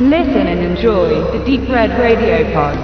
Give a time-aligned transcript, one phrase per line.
[0.00, 2.78] Listen and enjoy the Deep Red Radio Pod.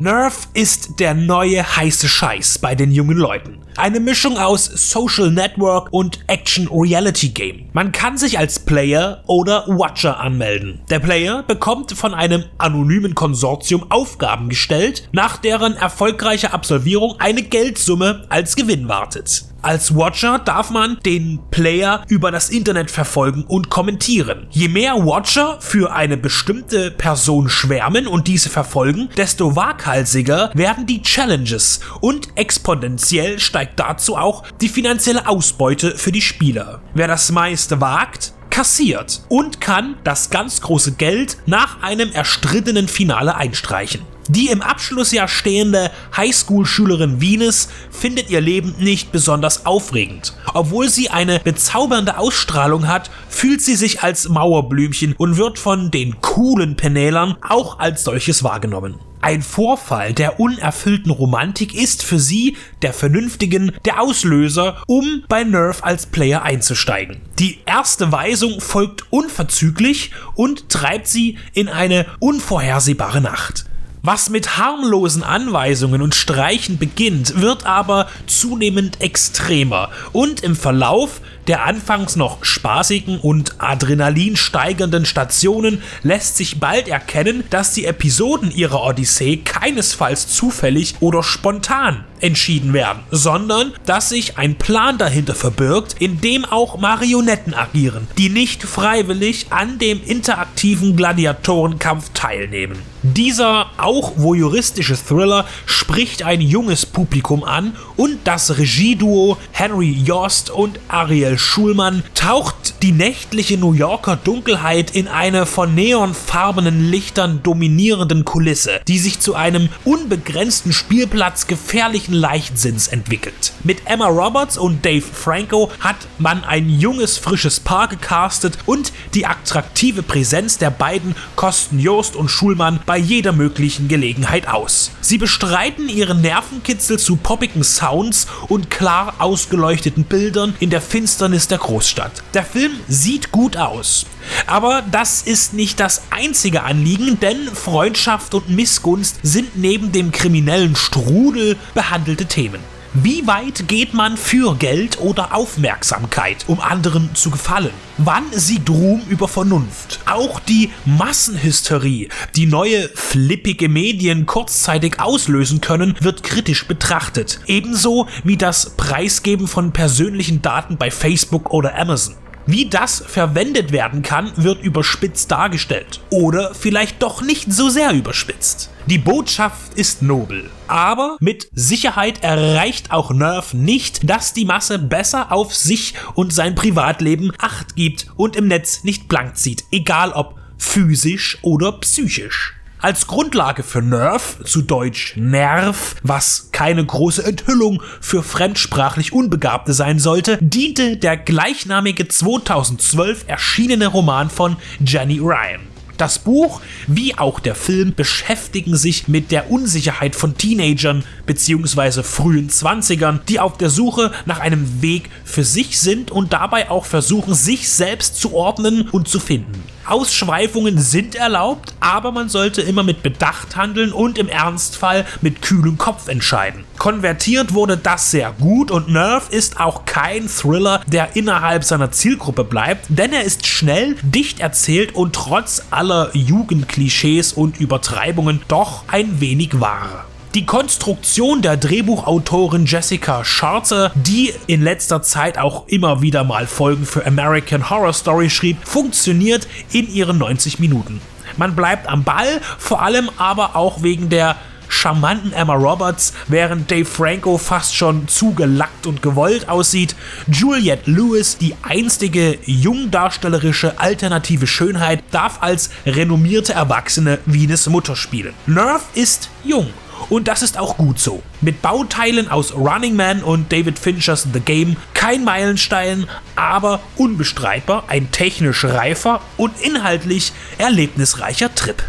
[0.00, 3.58] Nerf ist der neue heiße Scheiß bei den jungen Leuten.
[3.76, 7.68] Eine Mischung aus Social Network und Action Reality Game.
[7.72, 10.82] Man kann sich als Player oder Watcher anmelden.
[10.88, 18.24] Der Player bekommt von einem anonymen Konsortium Aufgaben gestellt, nach deren erfolgreicher Absolvierung eine Geldsumme
[18.28, 19.48] als Gewinn wartet.
[19.60, 24.46] Als Watcher darf man den Player über das Internet verfolgen und kommentieren.
[24.50, 31.02] Je mehr Watcher für eine bestimmte Person schwärmen und diese verfolgen, desto waghalsiger werden die
[31.02, 36.80] Challenges und exponentiell steigt dazu auch die finanzielle Ausbeute für die Spieler.
[36.94, 43.34] Wer das meiste wagt, kassiert und kann das ganz große Geld nach einem erstrittenen Finale
[43.34, 44.02] einstreichen.
[44.28, 50.34] Die im Abschlussjahr stehende Highschool-Schülerin Venus findet ihr Leben nicht besonders aufregend.
[50.52, 56.20] Obwohl sie eine bezaubernde Ausstrahlung hat, fühlt sie sich als Mauerblümchen und wird von den
[56.20, 58.96] coolen Penelern auch als solches wahrgenommen.
[59.20, 65.82] Ein Vorfall der unerfüllten Romantik ist für sie, der Vernünftigen, der Auslöser, um bei Nerf
[65.82, 67.20] als Player einzusteigen.
[67.38, 73.64] Die erste Weisung folgt unverzüglich und treibt sie in eine unvorhersehbare Nacht.
[74.02, 79.90] Was mit harmlosen Anweisungen und Streichen beginnt, wird aber zunehmend extremer.
[80.12, 87.44] Und im Verlauf der anfangs noch spaßigen und Adrenalin steigernden Stationen lässt sich bald erkennen,
[87.50, 94.56] dass die Episoden ihrer Odyssee keinesfalls zufällig oder spontan entschieden werden, sondern dass sich ein
[94.56, 102.10] Plan dahinter verbirgt, in dem auch Marionetten agieren, die nicht freiwillig an dem interaktiven Gladiatorenkampf
[102.14, 102.78] teilnehmen.
[103.02, 110.80] Dieser auch voyeuristische Thriller spricht ein junges Publikum an und das Regieduo Henry Yost und
[110.88, 118.80] Ariel Schulmann taucht die nächtliche New Yorker Dunkelheit in eine von neonfarbenen Lichtern dominierenden Kulisse,
[118.86, 123.52] die sich zu einem unbegrenzten Spielplatz gefährlichen Leichtsinns entwickelt.
[123.64, 129.26] Mit Emma Roberts und Dave Franco hat man ein junges, frisches Paar gecastet und die
[129.26, 134.90] attraktive Präsenz der beiden kosten Yost und Schulmann bei jeder möglichen Gelegenheit aus.
[135.00, 140.80] Sie bestreiten ihren Nervenkitzel zu poppigen Sounds und klar ausgeleuchteten Bildern in der
[141.28, 142.12] Finsternis der Großstadt.
[142.32, 144.06] Der Film sieht gut aus.
[144.46, 150.74] Aber das ist nicht das einzige Anliegen, denn Freundschaft und Missgunst sind neben dem kriminellen
[150.74, 152.60] Strudel behandelte Themen.
[152.94, 157.70] Wie weit geht man für Geld oder Aufmerksamkeit, um anderen zu gefallen?
[157.98, 160.00] Wann siegt Ruhm über Vernunft?
[160.06, 167.40] Auch die Massenhysterie, die neue flippige Medien kurzzeitig auslösen können, wird kritisch betrachtet.
[167.46, 172.14] Ebenso wie das Preisgeben von persönlichen Daten bei Facebook oder Amazon.
[172.46, 176.00] Wie das verwendet werden kann, wird überspitzt dargestellt.
[176.08, 178.70] Oder vielleicht doch nicht so sehr überspitzt.
[178.88, 180.48] Die Botschaft ist nobel.
[180.66, 186.54] Aber mit Sicherheit erreicht auch Nerf nicht, dass die Masse besser auf sich und sein
[186.54, 192.54] Privatleben acht gibt und im Netz nicht blank zieht, egal ob physisch oder psychisch.
[192.78, 199.98] Als Grundlage für Nerf, zu Deutsch Nerv, was keine große Enthüllung für fremdsprachlich Unbegabte sein
[199.98, 205.60] sollte, diente der gleichnamige 2012 erschienene Roman von Jenny Ryan.
[205.98, 212.04] Das Buch wie auch der Film beschäftigen sich mit der Unsicherheit von Teenagern bzw.
[212.04, 216.84] frühen Zwanzigern, die auf der Suche nach einem Weg für sich sind und dabei auch
[216.84, 219.60] versuchen, sich selbst zu ordnen und zu finden.
[219.90, 225.78] Ausschweifungen sind erlaubt, aber man sollte immer mit Bedacht handeln und im Ernstfall mit kühlem
[225.78, 226.64] Kopf entscheiden.
[226.78, 232.44] Konvertiert wurde das sehr gut und Nerf ist auch kein Thriller, der innerhalb seiner Zielgruppe
[232.44, 239.20] bleibt, denn er ist schnell, dicht erzählt und trotz aller Jugendklischees und Übertreibungen doch ein
[239.20, 240.06] wenig wahr.
[240.34, 246.84] Die Konstruktion der Drehbuchautorin Jessica Scharzer, die in letzter Zeit auch immer wieder mal Folgen
[246.84, 251.00] für American Horror Story schrieb, funktioniert in ihren 90 Minuten.
[251.38, 254.36] Man bleibt am Ball, vor allem aber auch wegen der
[254.68, 259.96] charmanten Emma Roberts, während Dave Franco fast schon zu gelackt und gewollt aussieht.
[260.30, 268.34] Juliette Lewis, die einstige jungdarstellerische alternative Schönheit, darf als renommierte Erwachsene Wienes Mutter spielen.
[268.46, 269.68] Nerv ist jung
[270.08, 271.22] und das ist auch gut so.
[271.40, 278.10] Mit Bauteilen aus Running Man und David Finchers The Game kein Meilenstein, aber unbestreitbar ein
[278.10, 281.82] technisch reifer und inhaltlich erlebnisreicher Trip.